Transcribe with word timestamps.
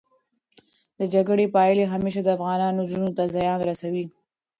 د 0.99 1.01
جګړې 1.13 1.45
پايلې 1.55 1.83
همېشه 1.93 2.21
د 2.23 2.27
افغانانو 2.37 2.87
زړونو 2.89 3.11
ته 3.17 3.23
زیان 3.35 3.59
رسوي. 3.69 4.05